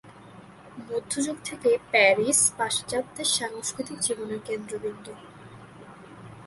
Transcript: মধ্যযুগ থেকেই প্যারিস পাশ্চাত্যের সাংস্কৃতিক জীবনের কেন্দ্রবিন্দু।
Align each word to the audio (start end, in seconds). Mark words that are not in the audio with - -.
মধ্যযুগ 0.89 1.37
থেকেই 1.45 1.77
প্যারিস 1.91 2.39
পাশ্চাত্যের 2.57 3.27
সাংস্কৃতিক 3.37 3.97
জীবনের 3.99 4.41
কেন্দ্রবিন্দু। 4.45 5.13